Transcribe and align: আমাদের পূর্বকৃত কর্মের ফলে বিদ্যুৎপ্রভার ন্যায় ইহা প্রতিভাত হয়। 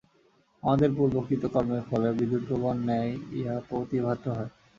আমাদের 0.63 0.89
পূর্বকৃত 0.97 1.43
কর্মের 1.53 1.83
ফলে 1.89 2.07
বিদ্যুৎপ্রভার 2.19 2.75
ন্যায় 2.79 3.11
ইহা 3.33 3.55
প্রতিভাত 3.69 4.21
হয়। 4.29 4.51